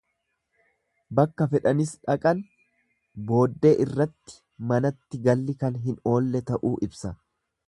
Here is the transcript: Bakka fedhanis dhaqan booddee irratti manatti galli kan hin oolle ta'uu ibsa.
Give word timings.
Bakka 1.19 1.45
fedhanis 1.51 1.91
dhaqan 2.07 2.41
booddee 3.29 3.75
irratti 3.85 4.41
manatti 4.73 5.25
galli 5.29 5.57
kan 5.65 5.83
hin 5.87 6.05
oolle 6.15 6.47
ta'uu 6.53 6.75
ibsa. 6.89 7.19